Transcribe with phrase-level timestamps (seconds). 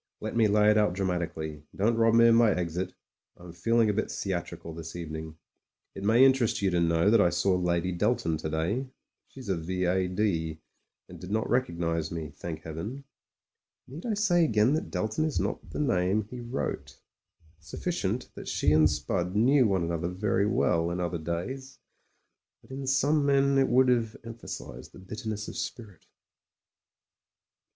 [0.19, 2.95] Let me lay it out dramatically; don't rob me of my exit—
[3.37, 5.35] I'm feeling a bit theatrical, this evening.
[5.93, 8.87] It may interest you to know that I saw Lady Delton to day:
[9.27, 10.59] she's a V.A.D.,
[11.07, 13.03] and did not rec ognise me, thank Heaven!
[13.87, 16.99] (Need I say again that Delton is not the name he wrote.
[17.59, 20.89] Sufficient that she and Sptid knew one another 84 MEN, WOMEN AND GUNS very well,
[20.89, 21.79] in other days.
[22.63, 26.07] But in some men it would have emphasised the bitterness of spirit.)